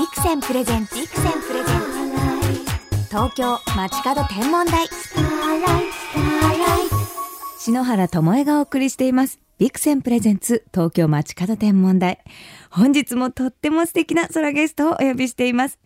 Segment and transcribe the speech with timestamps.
[0.00, 3.08] ビクセンプレゼンツビクセンプレゼンツ。
[3.10, 4.86] 東京街角天文台。
[7.58, 9.38] 篠原智恵がお送りしています。
[9.58, 12.18] ビクセンプレゼンツ東京街角天文台。
[12.70, 15.78] 本日もとっても素敵な空ゲストをお呼びしています。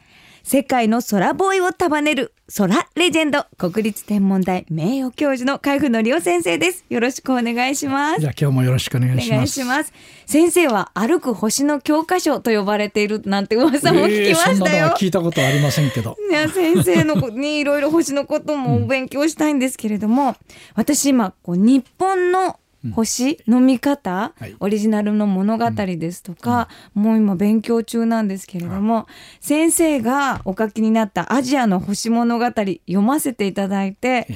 [0.47, 6.85] 世界の空ボーイを束ねる空レジェンド国立天文台名誉教授の海部則夫先生です。
[6.91, 8.21] よろしくお願いします。
[8.21, 9.95] じゃあ今日もよろしくお願いします。
[10.27, 16.15] 先生は歩く星の教科書と呼ばれているなんて噂も聞きましたよ、えー、聞いたことありませんけど。
[16.31, 20.37] いや先生のにいろいろ星のこともお勉強したいんですけれども、うん、
[20.75, 22.61] 私今こう日本の
[22.93, 29.07] 星の見方、はい、オリジナルの物語ですとか、うん、もう今勉強中なんですけれども、
[29.41, 34.27] 先生がお書きになったアジアの星物語読ませていただいて、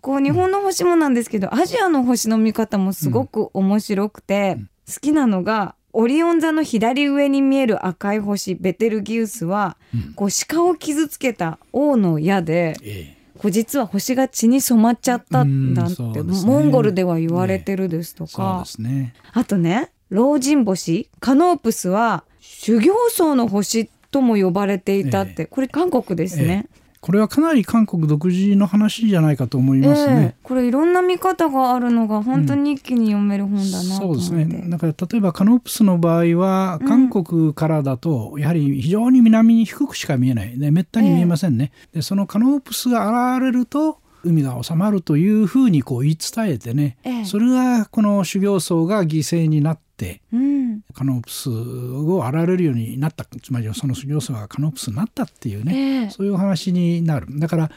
[0.00, 4.58] こう日本の星もなんですけど、アジアの星の見方もすごく面白くて、
[4.92, 9.76] 好きなのがオリオン座の左上に見える赤い星ベテルギウスは、
[10.14, 26.68] こう鹿を傷つけた王の矢で、ええこう実は星が血に染まっちゃったんだって、ね、モンゴルでは言われてるですとか、ねね、あとね老人星カノープスは修行僧の星とも呼ばれていたって、これ韓国ですね。
[26.72, 30.34] えこれはかなり韓国独自の話じゃないかと思いますね。
[30.40, 34.46] えー、これいろんな見方があるのが本当に一気に読める本だな、うん、そうですね。
[34.68, 41.72] だから例えばカノープスの場合は韓国からだとやはり非常に南に低くしか見えないねめったに見えませんね。
[41.88, 49.85] えー、でそのカノープスが現れると海が収まるというふうにこう言い伝えてね、ええ、それがこの修行僧が犠牲になって、
[50.32, 57.26] うん、カノープスを現れるようになったつまりその修行僧がカノープスになったっていうね、え、そういう話になる。
[57.38, 57.70] だから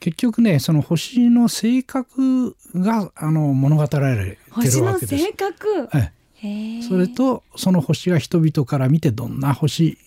[0.00, 4.80] 結局ねその星の性格があの物語られてるわけです。
[4.80, 5.88] 星の性格、
[6.86, 9.98] それとその星が人々から見てどんな星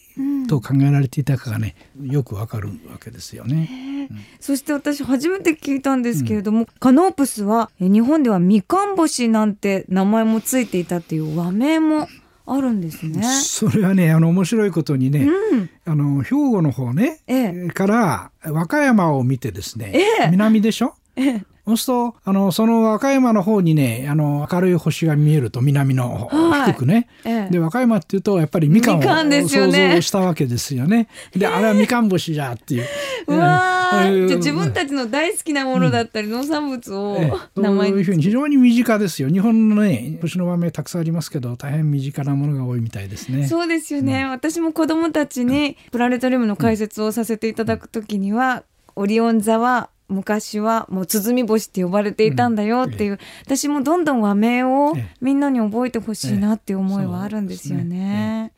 [0.48, 12.08] と考えられていたかがねよくわかるわけですよね、うん、そして私初めて聞いたんですけれども、うん、カノープスは日本ではみかん星なんて名前もついていたっていう和名も
[12.50, 13.22] あるんですね。
[13.42, 26.30] それはねあの面白いことにね、うん、あの兵庫の方ね、ええ、から和歌山を見てですね、ええ、南でしょ、ええ、そうするとあのその和歌山の方にねあの明るい星が見えると南の
[26.66, 31.10] 低くね、はい、で和歌山っていうとやっぱりみかんを想像したわけですよね。
[31.36, 32.88] であれはみかん星じゃっていう。
[33.28, 37.20] うわじゃ自分たちの大好きなものだったり、農産物を
[37.58, 39.30] 名前そういうふうに非常に身近ですよ。
[39.30, 43.46] 日本のね星の和名たくさんありますけど大変身近なものが多いみたいですね。
[43.46, 44.24] そうですよね。
[44.24, 48.64] うん、私も子供たちにプラネタリウムの解説をさせていただくときには、
[48.96, 58.54] オリオン座は昔はもう鼓星って呼ばれていたんだよっていう、うん、私もどんどん和名をみんなに覚えてほしいなっていう思いはあるんですよね。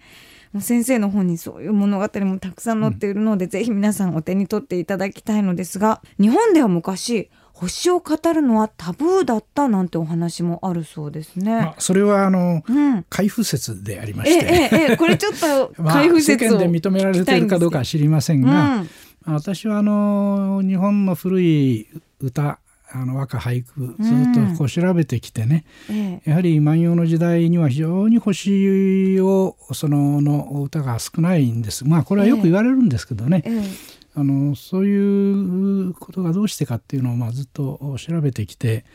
[0.54, 7.30] もう先生の本にそういう物語もたくさん載っているので、うん、ぜひ皆さんお手に取っていただきたいのですが日本では昔
[7.60, 11.52] 星を語るのはタブーだったなんてお話もあるそうですね。
[11.52, 18.90] まあ、それはあの、うん、開封説でありまして、えええこれちょっと開封説を、まあ、世間で認められているかどうかは知りませんが、うん、
[19.34, 21.88] 私はあの日本の古い
[22.20, 22.60] 歌
[22.92, 31.86] あの和歌俳句ずっとこう調べてきてね、うん、やはり万葉の時代には非常に星をそのの歌が少ないんです。
[31.86, 33.62] まあこれはよく言われるんですけどね、ええ、
[34.16, 38.86] あのそういうことがどうしてかっていうのをまあずっと調べてきて、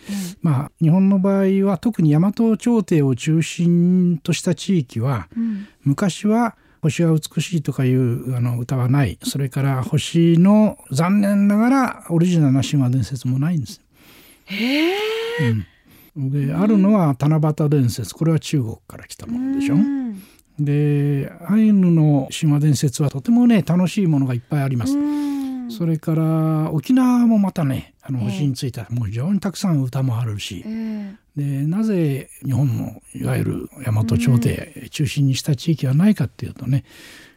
[0.43, 13.81] まあ日本の場合は特に大和朝廷を中心とした地域は、うん、昔は星は美しいとかいうあの歌はないそれから星の残念ながらオリジナルな神話伝説もないんです。
[14.45, 14.99] へえ、
[16.17, 19.77] うん、であるのは七夕伝説これは中国から来たものでしょ。
[19.77, 19.79] う
[20.59, 24.95] でアイヌの神話伝説はとてもね楽しいものがいっぱいあります。
[25.71, 36.85] それから沖縄もまたねあの星についてはもう非常にたくさん歌もあるし、えー、でなぜ日本のいわゆる大和朝廷中心にした地域はないかっていうとね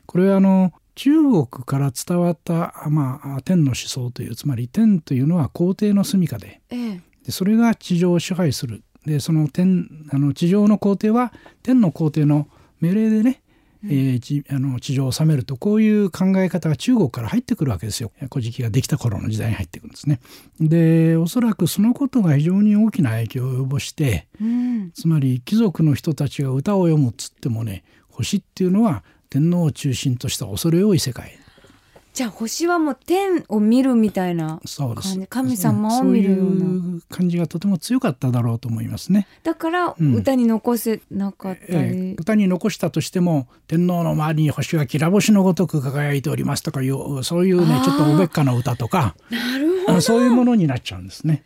[0.05, 8.83] これはあの中国から伝わった、まあ、天の思想というつまり天というのは皇帝の住処でえー、でそれが地上を支配する。
[9.05, 11.31] でその天あの地上の皇帝は
[11.63, 12.49] 天の皇帝の
[12.81, 13.41] 命令でね
[13.85, 18.11] えー、あの地上を治めるとこういう考え方が中国から入ってくるわけですよ。
[18.31, 20.19] 古事記ができた頃の時代に入ってくるんですね。
[20.59, 31.37] でおそらくそのことが非常に大きな影響を及ぼして、うん、つまり貴族の人たちが歌を読むっつってもね星っていうのは天皇を中心とした恐れ多い世界
[32.17, 35.19] じゃあ星はもう天を見るみたいなそうです。
[35.27, 36.49] 神様を見るような。
[36.49, 39.27] そういう感じがとても強かっただろうと思いますね。
[39.43, 50.01] だから歌に残せなかったり、うんええ、歌に残したとしても天皇の周りに星はきら星のごとく輝いておりますとかいうそういうねちょっとおべっかな歌とかなるほど。
[50.01, 51.43] そういうものになっちゃうんですね。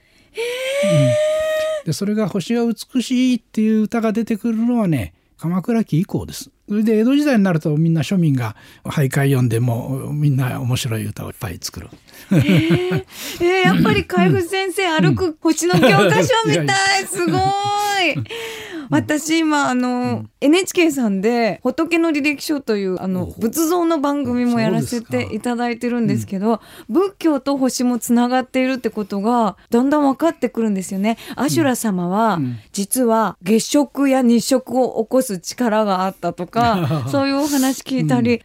[1.81, 6.51] うん、でそれが星が美しいっていう歌が出てくるのはね鎌倉期以降です。
[6.69, 11.89] それで江戸時代になるとみんな庶民が俳諧読んでもみんな面白い歌をいっぱい作る。
[12.31, 13.05] えー、
[13.41, 17.41] えー、やっぱり海部先生、歩く星の教科書みたい、 すごい。
[18.91, 31.17] 私今あの、うん、NHK さんで仏の履歴書というあの仏像の番組もやらせていただいてるんですけど、うん、仏教と星もつながっているってことがだんだん分かってくるんですよね。
[31.35, 38.43] アシュラ様は、うん、実は月食や日食を起こす力があったとか、 そういうお話聞いたり、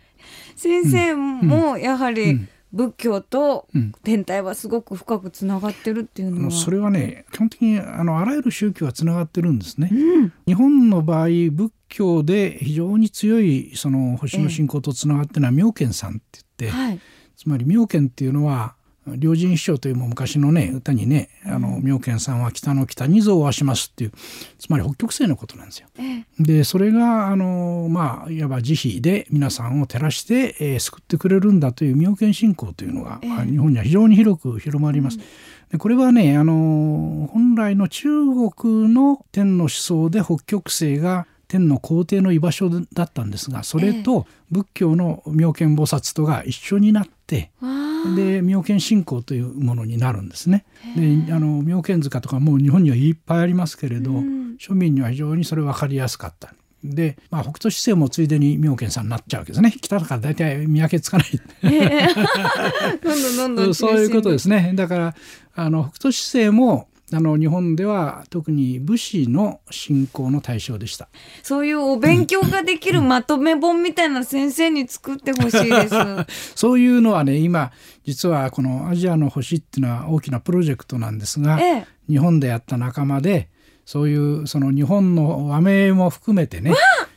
[0.54, 3.66] 先生もやはり、仏教と
[4.02, 9.88] 天体はすごく深くつながってるっていうのは、うん、それはね基本的にあのあらゆる宗教はつながってるんですね。
[9.90, 17.00] うん、日本の場合仏教で非常に強いその星の信仰とつながってるのは妙見さんって言って、はい、
[17.36, 18.75] つまり妙見っていうのは
[19.18, 24.12] 良人師匠というも昔のね歌にね「あの妙見さんは北の北に像をわします」っていう
[24.58, 25.88] つまり北極星のことなんですよ。
[25.98, 35.18] ええ、でそれがあのまあいわば慈悲で皆さんを照らして、えー、救ってくれるんだという妙見信仰というのが、え、日本には非常に広く広まります。
[35.18, 35.22] うん。
[35.70, 50.64] でこれはねあの本来の中国の天の思想で北極星が天の皇帝の居場所だったんですがそれと仏教の妙見菩薩とが一緒になって、えーで妙見信仰というものになるんですね。
[50.96, 56.54] であの妙見塚とかもう日本にはいっぱいありますけれど、うん、庶民には非常にそれ分かりやすかった。
[56.84, 59.74] で、まあ、北斗七星もついでに妙見さんになっちゃうわけですね。
[59.80, 61.28] 北だから大体見分けつかない、
[61.62, 64.72] えー、 そういうことですね。
[64.74, 65.14] だから
[65.54, 71.08] あの北斗七星もあの日本では特に武士の信仰の対象でした。
[71.42, 75.94] そういうお勉強ができるまとめ本みたいな先生に作ってほしいです。
[76.56, 77.70] そういうのはね今
[78.04, 83.48] 実はこのアジアの星っていうのは大きなプロジェクトなんですが、ええ、日本でやった仲間で
[83.84, 86.74] そういうその日本の和名も含めてね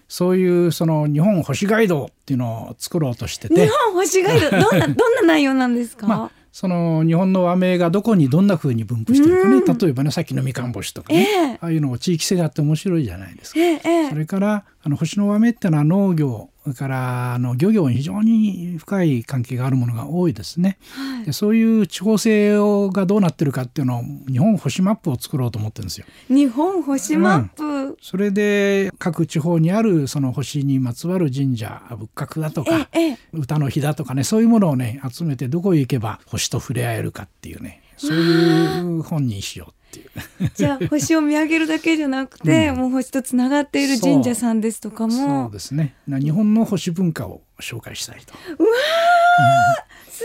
[0.08, 3.68] そういうその日本星ガイドっていうのを作ろうとしてて。
[3.68, 13.60] 日本星ガイドどんなどんな内容なんですか、 まあその日本の和名がどこにどんなふうに分布してるかね、例えばねさっきのみかん星とかね、えー、ああいうのも地域性があって面白いじゃないですか。
[13.60, 20.78] えー、それからあの星の和名ってのは農業からあの漁業に非常に深い関係があるものが多いですね。
[20.92, 22.58] はい、でそういう地方性
[22.92, 26.06] がどうなってるかっていうのを日本星マップを作ろうと思ってるんですよ。
[26.30, 32.90] 日本星マップ、うん、それで各地方にあるその星にまつわる神社仏閣だとか
[33.34, 40.52] 歌の日だとかねそういうものをね集めてどこへ行けば星と触れ合えるかっていうねそういう本にしようっていう。
[40.56, 45.14] じゃあ星を見上げるだけじゃなくて、うん、もう星とつながっている神社さんですとかも。
[45.14, 45.96] そうですね。
[46.08, 48.34] 日本の星文化を紹介したいと。
[48.58, 50.24] うわ、うん、す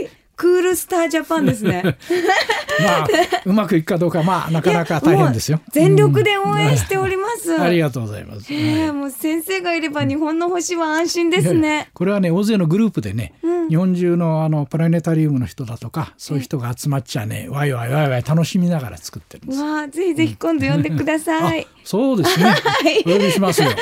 [0.00, 0.10] ごい
[0.42, 1.84] クールスタージャパンですね。
[2.82, 3.06] まあ
[3.44, 5.60] うまくいくかどうかまあなかなか大変ですよ。
[5.70, 7.60] 全力で応援しております。
[7.60, 8.52] ありがとうございます。
[8.52, 11.90] えー、もう先生がいれば日本の星は安心ですね。
[11.94, 19.60] これはね大勢のグループでね、うん、日本中のあのプラネタリウムの人だとかそういう人が集まっちゃね、わいわいわいわい楽しみながら作ってるんです。
[19.60, 21.68] わあぜひぜひ今度呼んでください。
[21.84, 22.52] そうですね。
[23.06, 23.68] お呼びしますよ。
[23.68, 23.76] ね、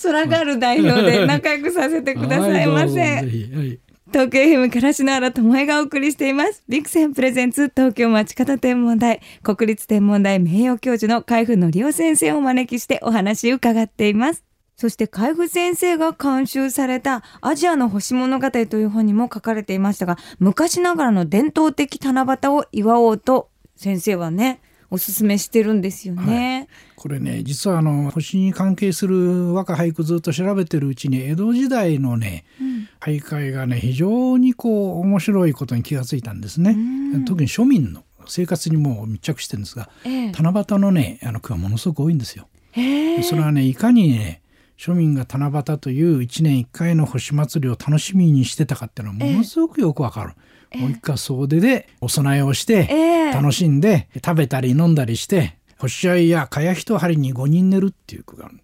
[0.00, 3.00] 空がある代表で仲良くさせてくださいませ。
[3.00, 3.80] はい、
[4.12, 6.62] 東京 FM から篠原智恵がお送りしています。
[6.68, 14.44] ビクセンプレゼンツ東京町方天文台国立天文台名誉教授の海部則夫先生をお招きしてお話を伺っています。
[14.76, 24.60] そして海部先生が監修されたアジアの星物語という本にも書かれていましたが昔ながらの伝統的七夕を祝おうと先生はね
[24.92, 26.58] おすすめしてるんですよね。
[26.58, 36.76] はい、これね実はあの星に関係する和歌俳句ずっと調べてるうちに江戸時代のね、うん、俳諧がね非常にこう面白いことに気がついたんですね。
[37.26, 42.48] 特に庶民の生活にも密着してるんですが、ええ、七夕のねあの句がものすごく多いんですよ。
[43.22, 44.42] それはねいかにね
[44.76, 50.34] 庶民が七夕という1年1回の星祭りを楽しみにしてたかっていうのはものすごくよくわかる。
[50.76, 58.58] もう一回総出でお供えをして楽しんで食べたり飲んだりして星合いや蚊帳一針に5人寝るっていう句がある。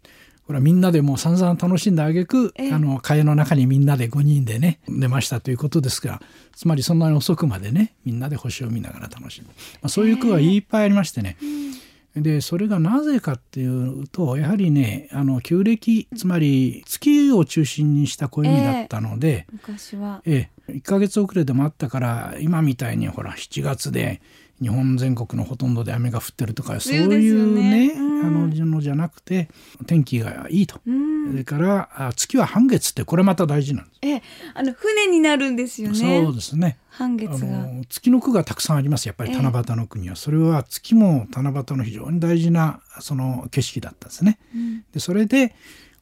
[0.47, 6.23] これはみんなでもう散々楽しんであげく、えー、あの蚊帳の中にみんなで5人でね寝ましたということですが
[6.57, 11.89] つまりそんなに遅くまでねみんなで星を見ながら楽しむ、まあ、そういう句はいっぱいありましてね、えー
[12.23, 24.21] でそれがなぜかっていうとやはりねあの旧暦つまり月を中心にした暦だったので、えー、昔は、ええ、1ヶ月遅れでもあったから今みたいにほら7月で
[24.61, 29.49] 日本全国のほとんどで雨が降ってるとかそういうね、ねうん、あののじゃなくて
[29.87, 33.99] 天気がいいと、うん、それから月は半月ってこれまた大事なんです。
[34.03, 34.23] え
[34.55, 36.23] あの船になるんですよね。
[36.25, 36.79] そうですね。
[36.89, 44.39] 半月が月の句がたくさんありますやっぱり七夕の国は、それは月も七夕の非常に大事なその景色だったんですね。
[44.55, 45.55] うん、でそれで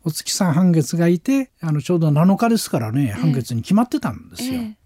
[0.06, 4.54] お月さん半月がいてあのちょうど7日ですからね半月に決まってたんですよ。
[4.54, 4.76] え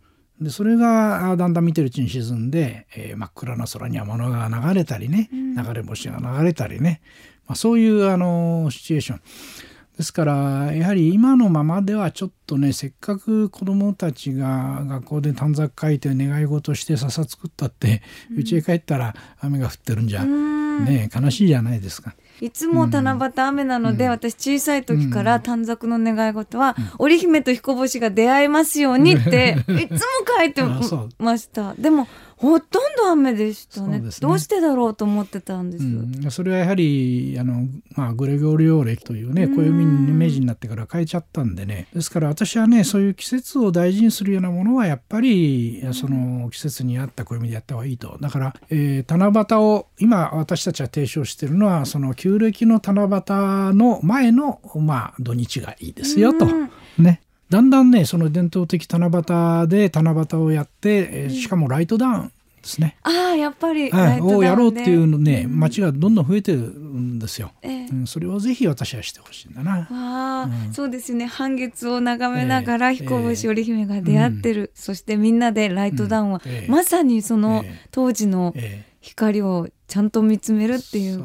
[0.41, 0.45] え。
[0.45, 7.03] でそれがだんだん見てるうちに沈んで、えー、真っ暗な空には物が流れたりね、流れ星が流れたりね、
[7.47, 9.21] まあ、そういうあのシチュエーション。
[9.99, 18.00] ですからやはり今のままではちょっとねせっかく子どもたちが学校で短冊書いて願い事して笹作ったって
[18.35, 22.15] 家、へ帰ったら雨が降ってるんじゃ、ね悲しいじゃないですか。
[22.40, 29.99] いつも七夕雨なので、うん、私小さい時から短冊の願い事は、うん、織姫と彦星が出会えますようにって いつも
[30.38, 30.62] 書いて
[31.18, 31.75] ました。
[31.75, 32.09] でも
[32.40, 37.66] ほとんど雨でしたね、ね、どうしてだろうと思ってたんです、うん、それはやはりあの、
[37.97, 41.88] まあ、グレゴリオ歴というね暦に明治になってから変えちゃったんでね。
[41.94, 48.16] ですから私はねそういう季節を大事にするようなものはやっぱりその季節に合った暦でやった方がいいと。
[48.23, 56.47] だから、えー、七夕を今私たちは提唱しているのはその旧暦の七夕の前の、まあ、土日がいいですよと。
[56.99, 57.20] ね
[57.50, 62.97] だんだんねその伝統的七夕で七夕をやって、えー、しかもライトダウンですね。
[63.02, 67.52] ああやっぱり、はい、をやろうっていうのね、街がどんどん増えてるんですよ。
[67.62, 69.78] えー、うん、それをぜひ私はしてほしいんだな。
[69.78, 71.26] わあ、うん、そうですよね。
[71.26, 78.54] 半月を眺めながら彦星織姫が出会ってる、えー、そしてみんなでライトダウンは、えー、まさにその当時の
[79.00, 81.25] 光をちゃんと見つめるっていう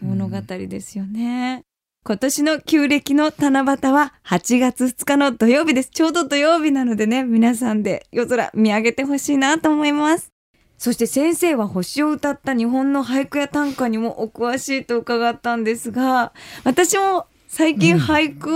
[0.00, 1.64] 物語ですよね。
[2.02, 5.90] 今年の旧暦の七夕は8月2日の土曜日です。
[5.90, 10.32] ちょうど土曜日なのでね、皆さんで夜空見上げてほしいなと思います。
[10.78, 16.32] そして先生は星を歌った日本の俳句や短歌にもお詳しいと伺ったんですが、
[16.64, 18.50] 私も最近俳句、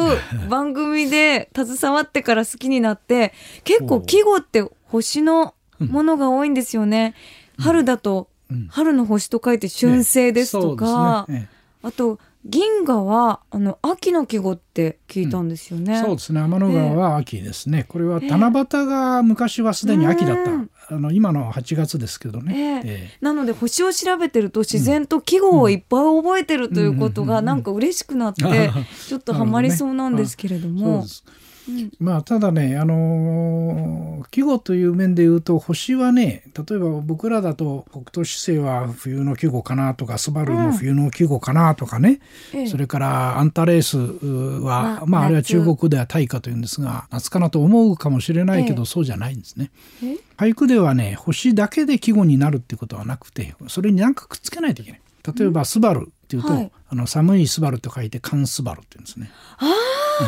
[0.49, 3.35] 番組で携わってから好きになって、
[3.65, 7.15] 結構季語って星のものが多いんですよね。
[7.59, 8.31] 春だと、
[8.71, 11.27] 春の星と書いて春星ですとか、
[11.83, 16.43] あと銀河はあの秋の季語って聞いたんですよね、うん、そうですね。
[16.43, 28.71] 天の川は秋ですね、これは七夕が昔はすでに秋だった、あの今の8月ですけどね、えー、なので星を調べてると自然と季語をいっぱい覚えてるということがなんか嬉しくなって
[29.09, 31.05] ちょっとハマりそうなんですけれども。
[31.99, 42.21] まあただね、あのー、季語という面で言うと星はね例えば僕らだと北斗七星は冬の季語かなとかスバルも冬の季語かなとかね、
[42.54, 49.71] うん、それからアンタレースは、まあ、まあ、あれは中国では大化というんですが夏かなと思うかもしれないけど、そうじゃないんですね。
[50.37, 55.00] 俳句ではね星だけで季語になるってことはなくてそれに何かくっつけないといけない。
[55.37, 59.31] 例えば「スバルっていうと、はい、あの寒いスバルと書いて寒スバルって言うんですね。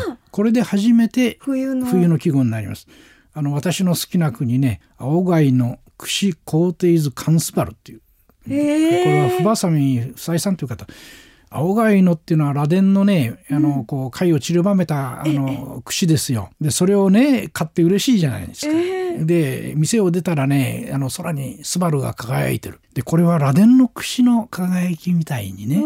[0.09, 2.19] うん、これで初めて冬の。
[2.19, 2.87] 季語になります。
[3.33, 10.87] あの私の好きな国ね青貝の串コーテイズカンスバルっていう、これはフバサミ夫妻さんという方
[11.50, 16.50] 青貝のっていうのは螺鈿のねあの、こう貝を散りばめたあの串ですよ。
[16.61, 18.75] でそれをね買って嬉しいじゃないですか。
[19.25, 22.81] で店を出たらねあの空にスバルが輝いてる。
[22.95, 25.83] でこれは螺鈿の串の輝きみたいにね。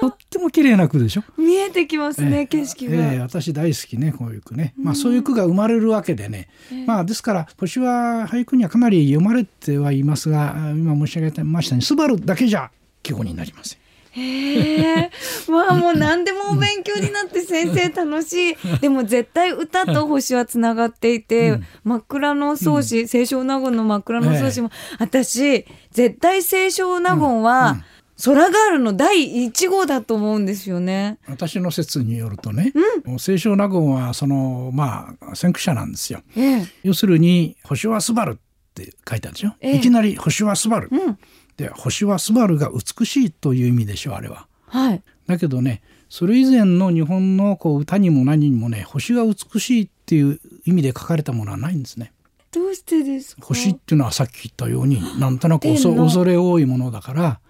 [0.00, 6.48] とっても綺麗な句でしょ見えてきますね、景色が、えー、私大好きねこういう句ね、まあ、そういう句が生まれるわけでね、
[6.86, 12.70] まあですから星は俳句にはかなり読まれてはいますが今申し上げましたように「スバルだけじゃ
[13.02, 13.85] 季語になりません。
[14.16, 15.10] へえ、
[15.48, 18.56] まあもう何でもお勉強になって先生楽しい。
[18.80, 27.84] でも絶対歌と星はつながっていて、うん、真っ暗の草子、うん、清少納言の真っ暗の草子も、えー、私、絶対清少納言は、うん
[28.24, 31.18] 空ガールの第一号だと思うんですよね。
[31.28, 32.72] 私の説によるとね、
[33.04, 36.22] うん、清少納言はそのまあ先駆者なんですよ。
[36.34, 38.36] ええ、要するに星はスバルっ
[38.72, 39.52] て書いてあるでしょ？
[39.60, 40.88] え、いきなり星はスバル。
[40.90, 41.18] うん
[41.56, 44.46] で星はスバルが美しいという意味でしょうあれは。
[44.66, 52.12] はい、だけどねそれ以前の日本のこう歌にも何にもね星が美しいっていう意味で書かれたものはないんですね。
[52.52, 53.42] どうしてですか？
[53.44, 57.40] 星っていうのはさっき言ったようになんとなく恐れ多いものだから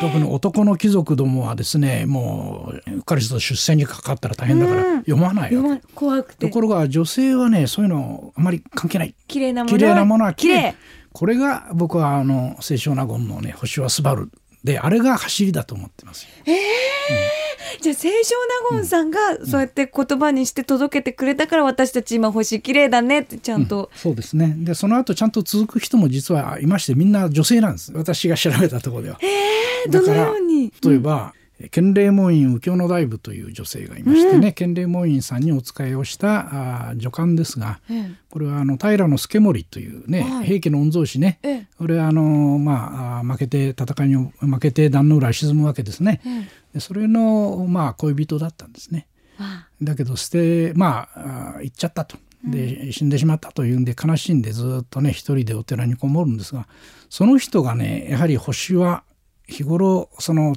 [0.00, 6.46] 特に男の貴族どもはですねもううっかりすると出世にかかったら大変だから読まないよ、怖くて。
[6.48, 9.14] ところが女性はねそういうのあまり関係ない。
[9.26, 9.64] 綺麗な
[10.04, 10.74] ものは綺麗
[11.16, 14.30] これが僕はあの清少納言のね「星はすばる」
[14.62, 16.56] であれが走りだと思ってますえー、う
[17.78, 18.34] ん、じゃあ清少
[18.70, 24.54] 納言さんがそうやって言葉にして届けてくれたから私たち今星綺麗だねってちゃんと、うん、そうですね。
[24.58, 27.92] でその後ちゃんと続く人も実はいましてみんな女性なんです。
[27.94, 29.18] 私が調べたところでは。
[29.22, 30.70] えー、どのように？
[30.84, 31.32] 例えば、
[31.70, 41.40] 建礼門院右京の大部という女性がいましてね、建礼門院さんにお仕えをしたあ女官ですが、うん、これはあの平助盛というね、はい、平家の御曹司ね、
[41.78, 46.20] これはあの、まあ、負けて戦いに負けて壇の浦沈むわけですね、
[46.74, 49.06] でそれの、まあ、恋人だったんですね。
[49.82, 52.18] だけど捨てまあ行っちゃったと。
[52.44, 56.68] で死んでしまったというんで悲しんでずっとね一人でお寺にこもるんですが
[57.10, 59.02] その人がねやはり星は
[59.48, 60.54] 日頃その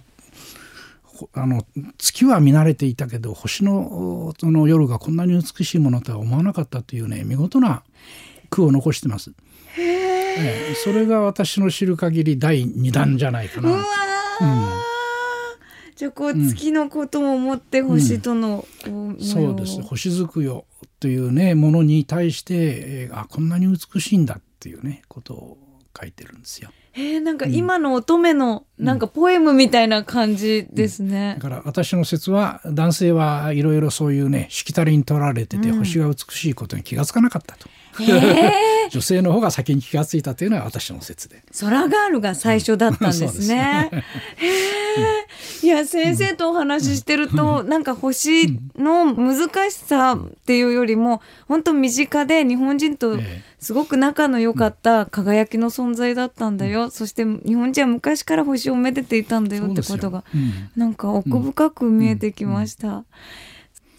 [1.34, 1.66] あの
[1.98, 7.84] 月は見慣れていたけど星のその夜がこんなに美しいものとは思わなかったというね見事な
[8.50, 9.32] 句を残してます。
[9.78, 13.70] ええ、それが私の知る限り第2弾じゃないかな。
[13.70, 13.86] うわ
[16.00, 20.64] じゃあこう月のことも思って星との、うん、そうです星づくよ
[21.02, 25.58] というねものに対して、えー、あこんなに美しいんだっていうねことを
[26.00, 26.70] 書いてるんですよ。
[27.00, 37.70] えー、なんか今の乙女のなんかポエムみたいな感じですね、うん、だから私の説は男性はいろいろそういうねしきたりに取られてて、星が美しいことに気が付かなかったと。
[38.02, 41.44] えー、 女性の方が先に気が付いたというのは私の説で。
[41.60, 43.90] 空ガールが最初だったんですね。
[43.94, 43.96] い
[45.70, 53.18] や先生とお話ししてると、なんか星の難しさっていうよりも本当身近で日本人と
[53.60, 60.24] すごく仲の良かった輝きの存在だったんだよ、そして日本人は昔から星をめでていたんだよってことが、
[60.76, 63.04] なんか奥深く見えてきました。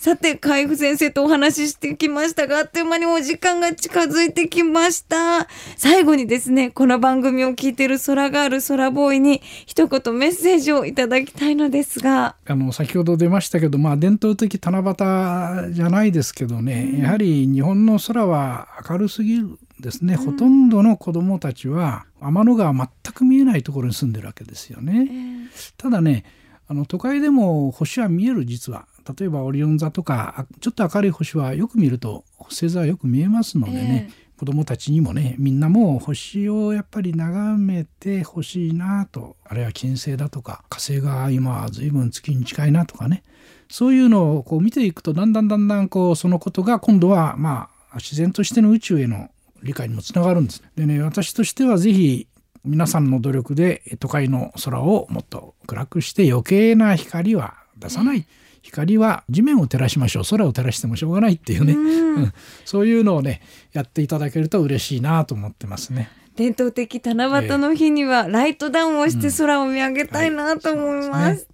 [0.01, 5.47] さて、海部先生とお話ししてきましたが、あっという間にお時間が近づいてきました。
[5.77, 12.35] 最後にですね、この番組を聞いている空がある空ボーイに一言メッセージをいただきたいのですが。
[12.47, 25.09] あの、先ほど出ましたけど、まあ、伝統的七夕じゃないですけどね、うん、やはり日本の空は明るすぎるですね、うん、ほとんどの子どもたちは天の川全く見えないところに住んでるわけですよね。
[25.11, 26.25] えー、ただね
[26.71, 28.87] あの都会でも星は見える実は
[29.19, 43.23] 例えばオリオン座とかちょっと明るい星はよく見ると星座はよく見えますのでね、えー、子どもたちにもねみんなも星をやっぱり眺めてほしいなとあるいは金星だとか火星が今は随分月に近いなとかね
[43.69, 49.31] そういうのをこう見ていくとだんだんだんだんこうそのことが今度はまあ自然としての宇宙への
[49.63, 50.63] 理解にもつながるんです。
[50.77, 52.27] でね私としては是非
[52.65, 58.27] 皆さんの努力で都会の空をもっと暗くして余計な光は出さない。
[58.63, 62.33] 光は地面を照らしましょう空を照らしてもしょうがないっていうね、うん、
[62.65, 63.43] そういうのをね
[63.73, 66.11] やっていただけると嬉しいなと思ってますね。
[66.37, 71.47] 伝統的七夕の日にはライトダウンをして空を見上げたいなと思います。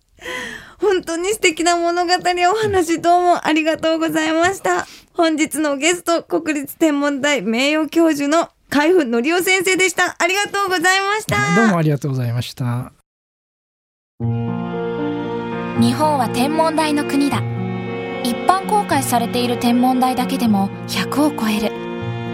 [0.78, 4.86] 本当に素敵な物語お話どうもありがとうございました。
[5.14, 10.16] 本日のゲスト国立天文台名誉教授の海部則夫先生でした。
[10.18, 11.56] ありがとうございました。
[11.56, 12.95] どうもありがとうございました。
[15.78, 17.42] 日本は天文台の国だ。
[18.24, 21.70] 一般公開されている天文台だけでも100を超える。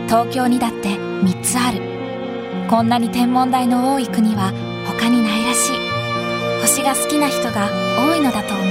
[0.06, 1.80] 東京にだって3つある。
[2.70, 4.52] こんなに天文台の多い国は
[4.86, 5.76] 他にないらしい。
[6.60, 8.62] 星が好きな人が多いのだと思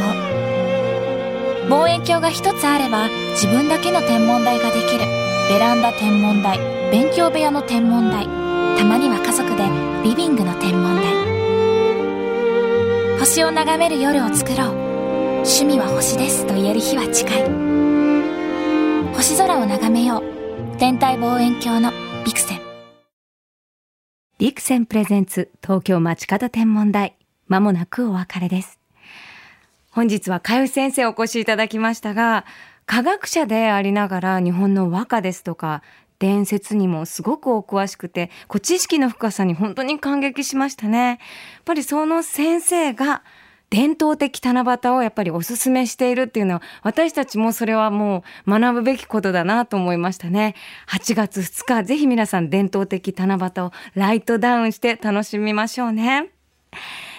[1.67, 1.69] う。
[1.69, 5.05] 望遠鏡が一つあれば自分だけの天文台ができる。
[5.49, 6.57] ベランダ天文台
[6.91, 8.25] 勉強部屋の天文台
[8.77, 9.65] たまには家族で
[10.09, 11.20] リビングの天文台。
[13.21, 14.69] 星を眺める夜を作ろう。
[15.43, 19.13] 趣味は星ですと言える日は近い。
[19.13, 20.77] 星空を眺めよう。
[20.79, 21.91] 天体望遠鏡の
[22.25, 22.61] ビクセン。
[24.39, 27.15] ビクセンプレゼンツ東京街角天文台。
[27.47, 28.79] まもなくお別れです。
[29.91, 32.43] 本日はかゆ先生お越しいただきましたが
[32.87, 35.83] 科学者でありながら日本の和歌ですとか
[36.21, 41.07] 伝説にもすごくお詳しくて、こう知識の深さに本当に感激しましたね。
[41.07, 41.17] やっ
[41.65, 43.23] ぱりその先生が
[43.71, 50.53] 伝統的七夕をやっぱりおすすめしているっていうのは、私たちもそれはもう学ぶべきことだなと思いましたね。
[50.89, 56.29] 8月2日、ぜひ皆さん伝統的七夕をライトダウンして楽しみましょうね。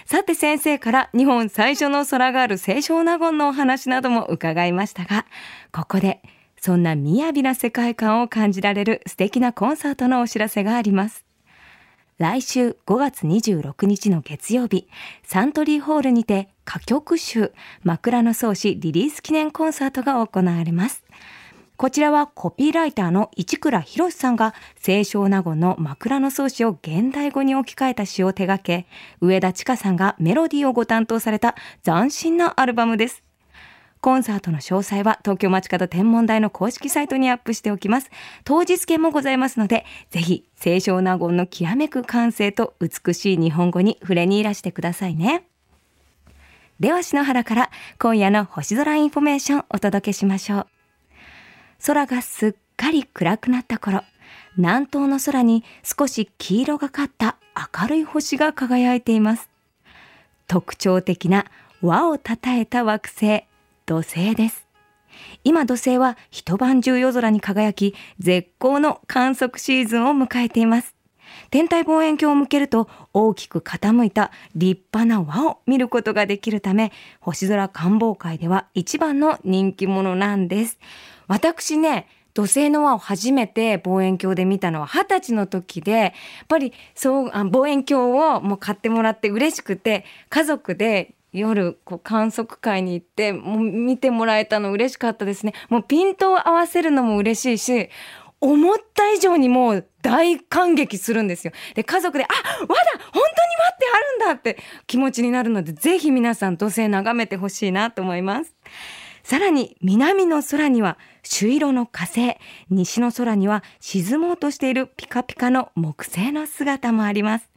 [0.07, 5.27] さて先生から日本最初の空がある清少納言のお話なども伺いましたが、
[5.73, 6.21] ここで
[6.65, 11.25] そんな雅な世界観を感じられる素敵なコンサートのお知らせがあります。
[12.19, 14.87] 来週5月26日の月曜日、
[15.25, 21.03] サントリーホールにて歌曲集枕草子リリース記念コンサートが行われます。
[21.77, 28.87] こちらはコピーライターの市倉博さんが清少納言の枕草子を現代語に置き換えた詩を手掛け、
[29.21, 33.25] 上田千佳さんがメロディーをご担当された斬新なアルバムです。
[34.03, 38.11] コンサートの詳細は東京町方天文台の公式サイトにアップしておきます。
[38.43, 45.45] 当日券もございますので、ぜひ清少納言の極めく感性と美しい日本語に触れにいらしてくださいね。
[46.81, 50.67] では篠原から今夜の星空インフォメーションお届けしましょう。
[51.87, 54.03] 空がすっかり暗くなった頃、
[54.57, 57.37] 南東の空に少し黄色がかった
[57.81, 59.49] 明るい星が輝いています。
[60.49, 61.47] 特徴的な
[61.83, 63.45] 輪をたたえた惑星、
[63.93, 64.67] 土星です。
[65.45, 70.97] 今土星は一晩中夜空に輝き、絶好の観測シーズンを迎えています。
[71.51, 80.79] 天体望遠鏡を向けると大きく傾いた立派な輪を見ることができるため、星空観望会では一番の人気者なんです。
[81.27, 86.13] 私ね、土星の輪を初めて望遠鏡で見たのは二十歳の時で、やっ
[86.49, 95.55] ぱりそうあ望遠鏡をもう買ってもらって嬉しくて、家族で夜こう観測会に行ってもう見てもらえたの嬉しかったですね。
[95.69, 97.91] もうピントを合わせるのも嬉しいし、
[98.41, 101.53] 思った以上にもう大感激するんですよ。
[101.75, 103.29] で、家族で、あ、まだ本当に待
[103.73, 108.55] ってあるんだって気持ちになるので、ぜひ皆さん土星眺めてほしいなと思います。
[109.23, 112.37] さらに南の空には朱色の火星、
[112.69, 117.49] 西の空には沈もうとしているピカピカの木星の姿もあります。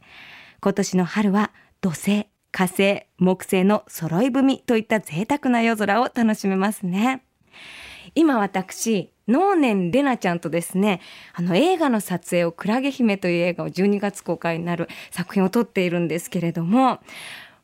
[0.60, 7.22] 今年の春は土星、火星、木星の揃い踏みといった贅沢な夜空を楽しめますね。
[8.14, 11.02] 今私、能年レナちゃんとですね、
[11.34, 17.00] あの映画の撮影をクラゲ姫という映画を12月公開になる作品を撮っているんですけれども、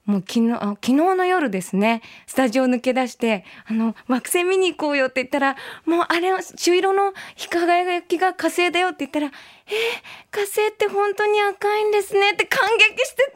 [0.04, 7.12] もう昨日、昨日の夜ですね、スタジオ抜け出して、あの、惑星見に行こうよって言ったら、もうあれ、朱色の
[7.48, 9.32] 輝きが火星だよって言ったら、えー、
[10.32, 13.32] 火星って本当に赤いんですねって感激して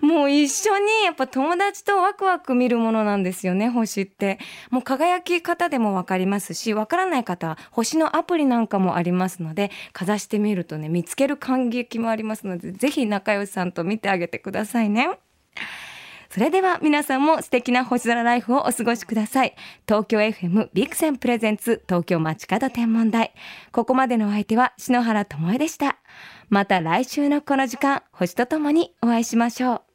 [0.00, 4.38] て、もう一緒にやっぱ友達とワクワク見るものなんですよね、星って。
[4.70, 15.18] もう輝き方でもわかりますし、わからない方は星のアプリなんかもありますので、かざしてみるとね、見つける感激もありますので、ぜひ仲良しさんと見てあげてくださいね。
[16.30, 19.54] それでは皆さんも素敵な星空ライフをお過ごしください。
[19.86, 23.34] 東京 FM ビクセンプレゼンツ東京街角天文台。
[23.70, 25.98] ここまでのお相手は篠原智恵でした。
[26.48, 29.91] また来週のこの時間、星とともにお会いしましょう。